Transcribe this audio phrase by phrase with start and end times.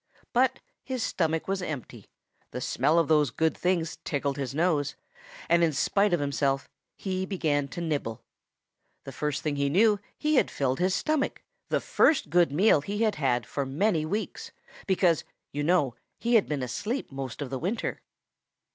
[0.33, 2.07] But his stomach was empty,
[2.49, 4.95] the smell of those good things tickled his nose,
[5.47, 8.23] and in spite of himself he began to nibble.
[9.03, 13.03] The first thing he knew he had filled his stomach, the first good meal he
[13.03, 14.51] had had for many weeks,
[14.87, 18.01] because, you know, he had been asleep most of the winter.